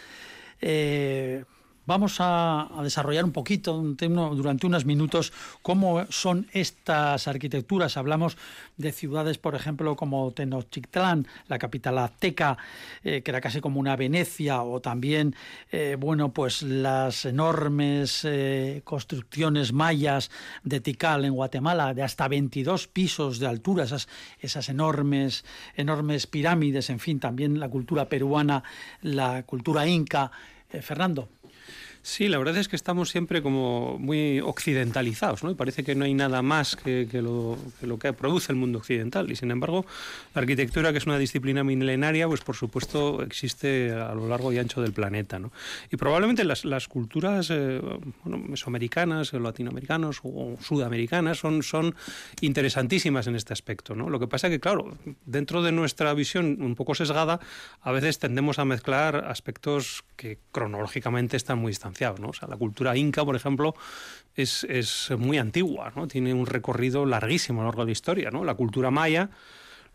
[0.61, 1.45] Eh,
[1.87, 7.99] Vamos a, desarrollar un poquito durante unos minutos cómo son estas arquitecturas.
[7.99, 8.39] Hablamos
[8.79, 12.57] de ciudades, por ejemplo, como Tenochtitlán, la capital azteca,
[13.03, 15.37] eh, que era casi como una Venecia, o también,
[15.73, 20.31] eh, bueno, pues las enormes eh, construcciones mayas
[20.63, 24.09] de Tikal en Guatemala, de hasta 22 pisos de altura, esas,
[24.41, 25.45] esas enormes,
[25.77, 28.65] enormes pirámides, en fin, también la cultura peruana,
[29.03, 30.31] la cultura inca.
[30.81, 31.29] Fernando.
[32.07, 35.51] Sí, la verdad es que estamos siempre como muy occidentalizados, ¿no?
[35.51, 38.57] Y parece que no hay nada más que, que, lo, que, lo, que produce el
[38.57, 39.33] mundo occidental.
[39.33, 39.87] Y sin embargo,
[40.35, 44.59] la arquitectura, que es una disciplina milenaria, pues por supuesto existe a lo largo y
[44.59, 45.51] ancho del planeta, ¿no?
[45.91, 47.81] Y probablemente las, las culturas eh,
[48.23, 51.95] bueno, mesoamericanas, latinoamericanas o sudamericanas son, son
[52.43, 54.11] interesantísimas en este aspecto, ¿no?
[54.11, 57.41] Lo que pasa es que, claro, dentro de nuestra visión un poco sesgada,
[57.81, 62.97] a veces tendemos a mezclar aspectos que cronológicamente están muy distanciados O sea, la cultura
[62.97, 63.75] inca, por ejemplo,
[64.35, 66.09] es, es muy antigua, ¿no?
[66.09, 68.45] Tiene un recorrido larguísimo a lo largo de la historia, ¿no?
[68.45, 69.31] La cultura maya,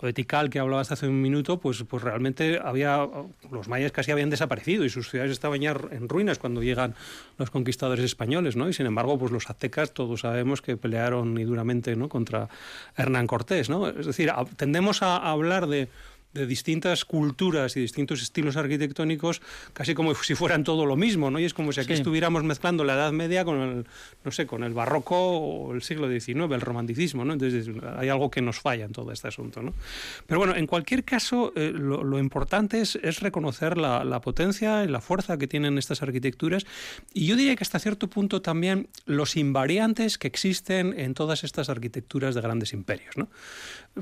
[0.01, 3.05] lo de Tikal que hablabas hace un minuto, pues, pues realmente había
[3.51, 6.95] los mayas casi habían desaparecido y sus ciudades estaban ya en ruinas cuando llegan
[7.37, 8.69] los conquistadores españoles, ¿no?
[8.69, 12.07] Y sin embargo, pues los aztecas todos sabemos que pelearon y duramente, ¿no?
[12.07, 12.47] contra
[12.95, 13.89] Hernán Cortés, ¿no?
[13.89, 15.89] Es decir, tendemos a hablar de
[16.33, 19.41] de distintas culturas y distintos estilos arquitectónicos
[19.73, 21.39] casi como si fueran todo lo mismo, ¿no?
[21.39, 21.93] Y es como si aquí sí.
[21.93, 23.87] estuviéramos mezclando la Edad Media con el,
[24.23, 27.33] no sé, con el barroco o el siglo XIX, el romanticismo, ¿no?
[27.33, 29.73] Entonces hay algo que nos falla en todo este asunto, ¿no?
[30.27, 34.83] Pero bueno, en cualquier caso, eh, lo, lo, importante es, es reconocer la, la, potencia
[34.83, 36.65] y la fuerza que tienen estas arquitecturas
[37.13, 41.69] y yo diría que hasta cierto punto también los invariantes que existen en todas estas
[41.69, 43.29] arquitecturas de grandes imperios, ¿no?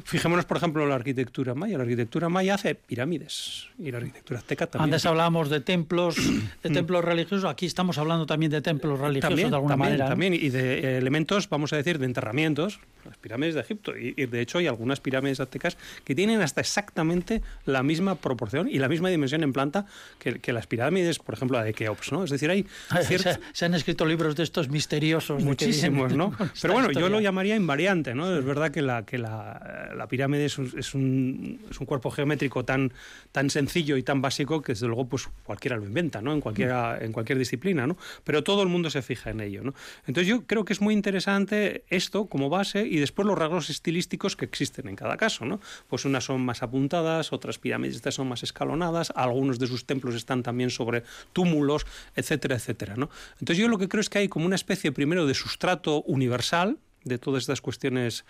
[0.03, 1.77] Fijémonos, por ejemplo, la arquitectura maya.
[1.77, 4.93] La arquitectura maya hace pirámides y la arquitectura azteca también.
[4.93, 6.15] Antes hablábamos de templos,
[6.63, 7.49] de templos religiosos.
[7.49, 10.09] Aquí estamos hablando también de templos religiosos también, de alguna también, manera.
[10.09, 12.79] También, y de elementos, vamos a decir, de enterramientos.
[13.05, 13.97] Las pirámides de Egipto.
[13.97, 18.67] Y, y, de hecho hay algunas pirámides aztecas que tienen hasta exactamente la misma proporción
[18.67, 19.85] y la misma dimensión en planta
[20.19, 22.23] que, que las pirámides, por ejemplo, la de Keops, ¿no?
[22.23, 22.65] Es decir, hay...
[23.07, 23.17] Se,
[23.53, 25.43] se, han escrito libros de estos misteriosos.
[25.43, 26.31] Muchísimos, ¿no?
[26.61, 27.07] Pero bueno, historia.
[27.07, 28.37] yo lo llamaría invariante, ¿no?
[28.37, 32.06] Es verdad que la, que la, la pirámide es un, es un, es un cuerpo
[32.11, 32.93] geométrico tan,
[33.31, 36.33] tan sencillo y tan básico que desde luego pues cualquiera lo inventa, ¿no?
[36.33, 37.97] En, cualquiera, en cualquier disciplina, ¿no?
[38.23, 39.73] Pero todo el mundo se fija en ello, ¿no?
[40.07, 44.35] Entonces yo creo que es muy interesante esto como base y después los rasgos estilísticos
[44.35, 45.59] que existen en cada caso, ¿no?
[45.87, 50.43] Pues unas son más apuntadas, otras pirámides son más escalonadas, algunos de sus templos están
[50.43, 53.09] también sobre túmulos, etcétera, etcétera, ¿no?
[53.39, 56.77] Entonces yo lo que creo es que hay como una especie primero de sustrato universal
[57.03, 58.25] de todas estas cuestiones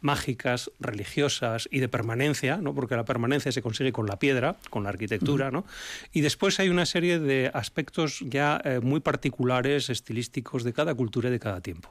[0.00, 2.74] mágicas, religiosas y de permanencia, ¿no?
[2.74, 5.64] porque la permanencia se consigue con la piedra, con la arquitectura, ¿no?
[6.12, 11.28] y después hay una serie de aspectos ya eh, muy particulares, estilísticos de cada cultura
[11.28, 11.90] y de cada tiempo.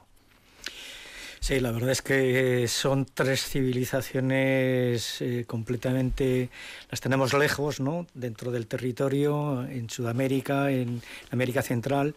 [1.39, 6.49] Sí, la verdad es que son tres civilizaciones eh, completamente,
[6.89, 8.08] las tenemos lejos, ¿no?
[8.16, 12.16] Dentro del territorio, en Sudamérica, en América Central,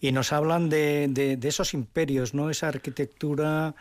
[0.00, 2.50] y nos hablan de, de, de esos imperios, ¿no?
[2.50, 3.74] Esa arquitectura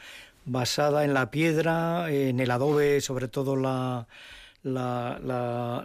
[0.50, 4.08] basada en la piedra, en el adobe, sobre todo la,
[4.64, 5.20] la,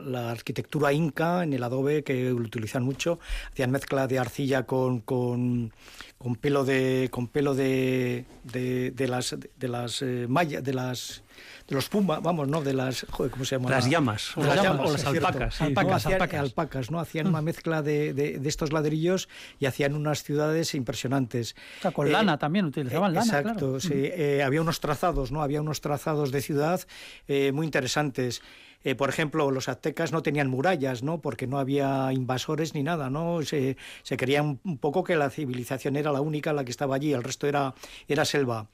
[0.04, 3.18] la, arquitectura inca en el adobe que lo utilizan mucho.
[3.52, 5.72] Hacían mezcla de arcilla con, con,
[6.18, 11.23] con pelo de con pelo de, de, las de las eh, de las
[11.66, 12.60] de los pumas, vamos, ¿no?
[12.62, 13.70] De las, joder, ¿cómo se llama?
[13.70, 15.54] Las llamas, o las, llamas, o las alpacas.
[15.54, 15.64] Sí.
[15.64, 15.96] Alpacas, ¿no?
[15.96, 16.40] Hacían, alpacas.
[16.40, 16.90] alpacas.
[16.90, 17.00] ¿no?
[17.00, 21.54] Hacían una mezcla de, de, de, estos ladrillos y hacían unas ciudades impresionantes.
[21.78, 23.80] O sea, con eh, lana también, utilizaban eh, lana, Exacto, claro.
[23.80, 23.92] sí.
[23.94, 25.42] Eh, había unos trazados, ¿no?
[25.42, 26.80] Había unos trazados de ciudad
[27.28, 28.42] eh, muy interesantes.
[28.84, 31.20] Eh, por ejemplo, los aztecas no tenían murallas, ¿no?
[31.20, 33.40] Porque no había invasores ni nada, ¿no?
[33.42, 37.12] Se, se creían un poco que la civilización era la única la que estaba allí,
[37.14, 37.74] el resto era,
[38.08, 38.68] era selva.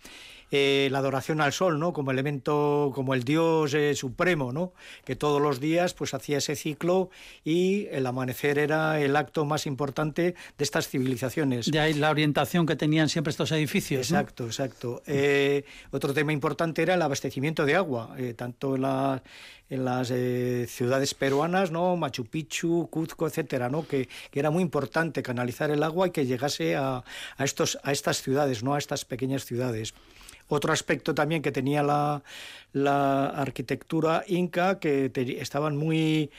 [0.50, 1.92] Eh, la adoración al sol, ¿no?
[1.92, 4.72] Como elemento, como el dios eh, supremo, ¿no?
[5.04, 7.10] Que todos los días pues hacía ese ciclo
[7.44, 11.70] y el amanecer era el acto más importante de estas civilizaciones.
[11.70, 14.10] De ahí la orientación que tenían siempre estos edificios.
[14.10, 14.48] Exacto, ¿no?
[14.48, 15.02] exacto.
[15.06, 19.22] Eh, otro tema importante era el abastecimiento de agua, eh, tanto en la
[19.70, 21.96] en las eh, ciudades peruanas, ¿no?
[21.96, 23.86] Machu Picchu, Cuzco, etcétera, ¿no?
[23.86, 27.04] Que, que, era muy importante canalizar el agua y que llegase a,
[27.36, 28.74] a, estos, a estas ciudades, ¿no?
[28.74, 29.94] A estas pequeñas ciudades.
[30.50, 32.22] Otro aspecto también que tenía la,
[32.72, 36.30] la arquitectura inca, que te, estaban muy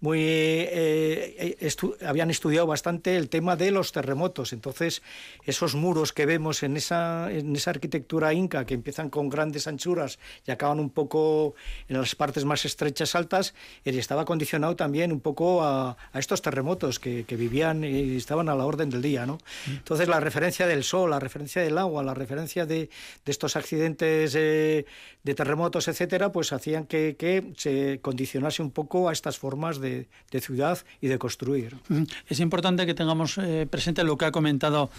[0.00, 4.52] muy eh, estu habían estudiado bastante el tema de los terremotos.
[4.52, 5.02] Entonces,
[5.44, 10.18] esos muros que vemos en esa, en esa arquitectura inca, que empiezan con grandes anchuras
[10.46, 11.54] y acaban un poco
[11.88, 16.98] en las partes más estrechas altas, estaba condicionado también un poco a, a estos terremotos
[16.98, 19.26] que, que, vivían y estaban a la orden del día.
[19.26, 19.38] ¿no?
[19.66, 22.88] Entonces, la referencia del sol, la referencia del agua, la referencia de,
[23.24, 24.86] de estos accidentes eh,
[25.22, 29.87] de terremotos, etcétera, pues hacían que, que se condicionase un poco a estas formas de
[29.88, 31.76] de, ciudad y de construir.
[32.28, 34.90] Es importante que tengamos eh, presente lo que ha comentado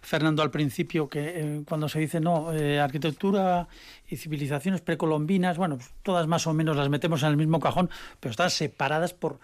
[0.00, 3.68] Fernando al principio, que eh, cuando se dice, no, eh, arquitectura
[4.08, 7.90] y civilizaciones precolombinas, bueno, pues todas más o menos las metemos en el mismo cajón,
[8.20, 9.38] pero están separadas por,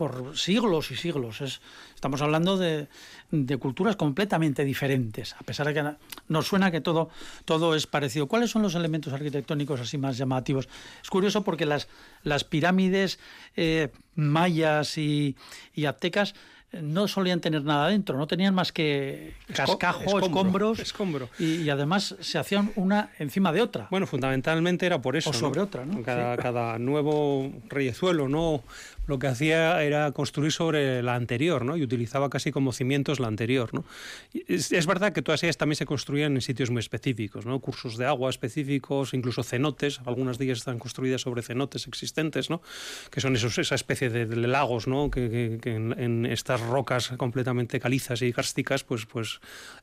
[0.00, 1.42] por siglos y siglos.
[1.42, 1.60] Es,
[1.94, 2.88] estamos hablando de,
[3.30, 5.84] de, culturas completamente diferentes, a pesar de que
[6.28, 7.10] nos suena que todo,
[7.44, 8.26] todo es parecido.
[8.26, 10.70] ¿Cuáles son los elementos arquitectónicos así más llamativos?
[11.02, 11.86] Es curioso porque las,
[12.22, 13.18] las pirámides
[13.56, 15.36] eh, mayas y,
[15.74, 16.34] y aztecas
[16.72, 21.28] no solían tener nada dentro, no tenían más que cascajo, escombro, escombros, escombro.
[21.38, 23.88] Y, y, además se hacían una encima de otra.
[23.90, 25.30] Bueno, fundamentalmente era por eso.
[25.30, 25.64] O sobre ¿no?
[25.64, 26.02] otra, ¿no?
[26.02, 26.42] Cada, sí.
[26.42, 28.62] cada nuevo reyezuelo, ¿no?
[29.10, 31.76] lo que hacía era construir sobre la anterior, ¿no?
[31.76, 33.84] Y utilizaba casi como cimientos la anterior, ¿no?
[34.32, 37.58] Es, es, verdad que todas ellas también se construían en sitios muy específicos, ¿no?
[37.58, 42.62] Cursos de agua específicos, incluso cenotes, algunas de ellas están construidas sobre cenotes existentes, ¿no?
[43.10, 45.10] Que son esos, esa especie de, de lagos, ¿no?
[45.10, 49.40] Que, que, que en, en, estas rocas completamente calizas y kársticas, pues, pues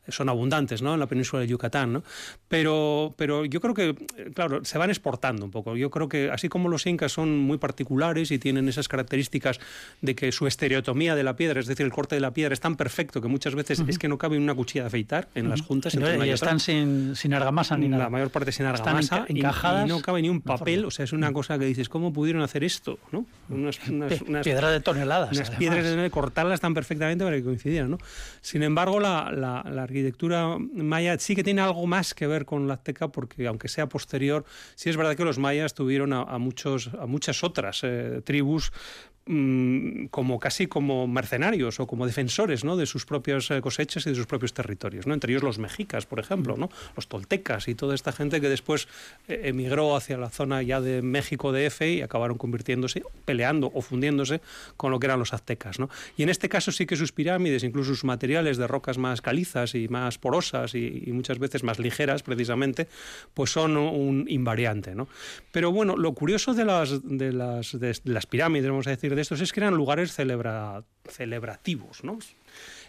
[0.07, 0.93] son abundantes, ¿no?
[0.93, 2.03] En la península de Yucatán, ¿no?
[2.47, 3.95] Pero, pero yo creo que,
[4.33, 5.75] claro, se van exportando un poco.
[5.75, 9.59] Yo creo que así como los incas son muy particulares y tienen esas características
[10.01, 12.59] de que su estereotomía de la piedra, es decir, el corte de la piedra es
[12.59, 13.89] tan perfecto que muchas veces uh -huh.
[13.89, 15.51] es que no cabe una cuchilla de afeitar en uh -huh.
[15.51, 15.93] las juntas.
[15.93, 18.03] Y, y están sin, sin, argamasa ni nada.
[18.05, 18.99] La mayor parte sin argamasa.
[18.99, 19.85] Están encajadas.
[19.85, 20.85] Y, y, no cabe ni un papel.
[20.85, 22.99] O sea, es una cosa que dices, ¿cómo pudieron hacer esto?
[23.11, 23.25] ¿no?
[23.49, 25.31] Unas, unas, unas piedras de toneladas.
[25.31, 25.59] Unas además.
[25.59, 27.91] piedras de cortarlas tan perfectamente para que coincidieran.
[27.91, 27.97] ¿no?
[28.41, 33.09] Sin embargo, la, arquitectura maya sí que tiene algo más que ver con la azteca,
[33.09, 34.45] porque aunque sea posterior,
[34.75, 38.71] sí es verdad que los mayas tuvieron a, muchos, a muchas otras eh, tribus
[39.27, 42.77] mmm, como casi como mercenarios o como defensores ¿no?
[42.77, 46.19] de sus propias eh, cosechas y de sus propios territorios, entre ellos los mexicas, por
[46.19, 46.69] ejemplo, ¿no?
[46.95, 48.87] los toltecas y toda esta gente que después
[49.27, 54.41] eh, emigró hacia la zona ya de México DF y acabaron convirtiéndose, peleando o fundiéndose
[54.75, 55.79] con lo que eran los aztecas.
[55.79, 55.89] ¿no?
[56.15, 59.21] Y en este caso caso sí que sus pirámides, incluso sus materiales de rocas más
[59.21, 62.87] calizas y más porosas y, muchas veces más ligeras precisamente,
[63.35, 64.95] pues son un invariante.
[64.95, 65.07] ¿no?
[65.51, 69.21] Pero bueno, lo curioso de las, de las, de las pirámides, vamos a decir, de
[69.21, 72.03] estos, es que eran lugares celebra, celebrativos.
[72.03, 72.17] ¿no?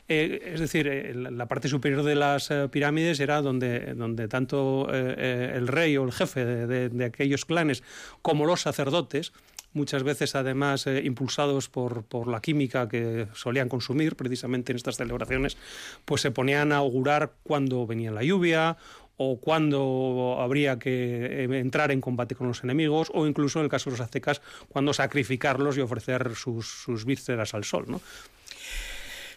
[0.08, 4.88] Eh, es decir, eh, la parte superior de las eh, pirámides era donde, donde tanto
[4.90, 7.82] el rey o el jefe de, aquellos clanes
[8.22, 9.34] como los sacerdotes,
[9.72, 15.56] muchas veces además impulsados por, por, la química que solían consumir precisamente en estas celebraciones,
[16.04, 18.76] pues se ponían a augurar cuándo venía la lluvia
[19.18, 23.90] o cuándo habría que entrar en combate con los enemigos, o incluso en el caso
[23.90, 27.84] de los aztecas, cuándo sacrificarlos y ofrecer sus, sus vísceras al sol.
[27.88, 28.00] ¿no?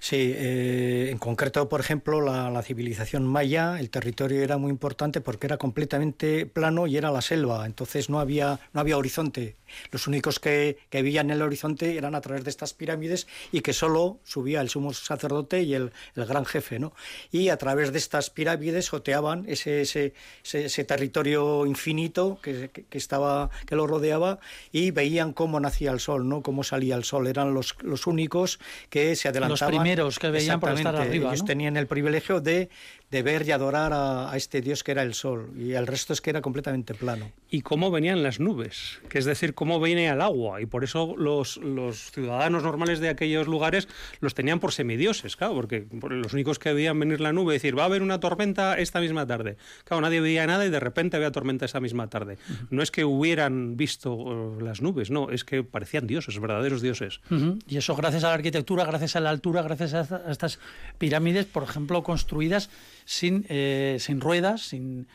[0.04, 5.22] Sí, eh, en concreto, por ejemplo, la, la, civilización maya, el territorio era muy importante
[5.22, 9.58] porque era completamente plano y era la selva, entonces no había, no había horizonte.
[9.92, 13.74] Los únicos que, que veían el horizonte eran a través de estas pirámides y que
[13.74, 16.94] solo subía el sumo sacerdote y el, el gran jefe, ¿no?
[17.32, 22.86] Y a través de estas pirámides joteaban ese, ese, ese, ese territorio infinito que, que,
[22.86, 24.40] que, estaba, que lo rodeaba
[24.72, 26.42] y veían cómo nacía el sol, ¿no?
[26.42, 27.28] Cómo salía el sol.
[27.28, 31.30] Eran los, los únicos que se adelantaban que veían por estar arriba.
[31.30, 32.70] Ellos tenían el privilegio de,
[33.12, 36.14] de ver y adorar a, a, este dios que era el sol, y el resto
[36.14, 37.32] es que era completamente plano.
[37.50, 41.14] Y cómo venían las nubes, que es decir, cómo venía el agua, y por eso
[41.18, 43.90] los, los ciudadanos normales de aquellos lugares
[44.22, 47.78] los tenían por semidioses, claro, porque los únicos que veían venir la nube y decir,
[47.78, 49.58] va a haber una tormenta esta misma tarde.
[49.84, 52.38] Claro, nadie veía nada y de repente había tormenta esa misma tarde.
[52.50, 52.68] Uh -huh.
[52.70, 57.20] No es que hubieran visto uh, las nubes, no, es que parecían dioses, verdaderos dioses.
[57.30, 57.64] Uh -huh.
[57.68, 60.60] Y eso gracias a la arquitectura, gracias a la altura, gracias a estas
[60.98, 62.70] pirámides, por ejemplo, construidas
[63.06, 65.08] sin, eh, sin ruedas, sin,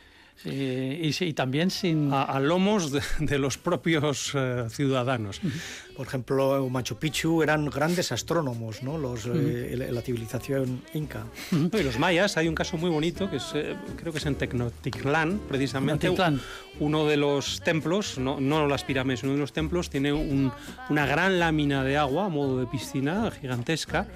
[0.45, 2.13] eh, y, y, también sin...
[2.13, 5.41] A, a lomos de, de, los propios eh, ciudadanos.
[5.95, 8.97] Por ejemplo, Machu Picchu eran grandes astrónomos, ¿no?
[8.97, 11.25] Los, eh, la civilización inca.
[11.51, 14.35] Y los mayas, hay un caso muy bonito, que es, eh, creo que es en
[14.35, 16.07] Tecnotitlán, precisamente.
[16.09, 16.39] Tecnotitlán.
[16.79, 20.51] Uno de los templos, no, no las pirámides, uno de los templos tiene un,
[20.89, 24.07] una gran lámina de agua a modo de piscina gigantesca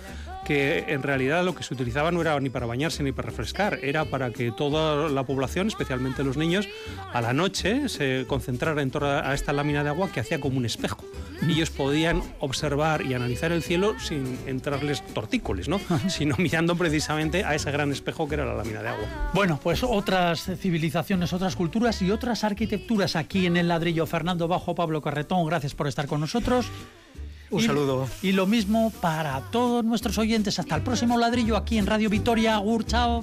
[0.45, 3.79] que en realidad lo que se utilizaba no era ni para bañarse ni para refrescar,
[3.81, 6.67] era para que toda la población, especialmente los niños,
[7.13, 10.57] a la noche se concentrara en torno a esta lámina de agua que hacía como
[10.57, 11.03] un espejo.
[11.47, 15.79] Y ellos podían observar y analizar el cielo sin entrarles tortícolis, ¿no?
[16.07, 19.31] sino mirando precisamente a ese gran espejo que era la lámina de agua.
[19.33, 24.05] Bueno, pues otras civilizaciones, otras culturas y otras arquitecturas aquí en el ladrillo.
[24.05, 26.67] Fernando Bajo, Pablo Carretón, gracias por estar con nosotros.
[27.51, 28.07] Un y, saludo.
[28.21, 30.57] Y lo mismo para todos nuestros oyentes.
[30.57, 32.55] Hasta el próximo ladrillo aquí en Radio Vitoria.
[32.55, 33.21] Agur, chao.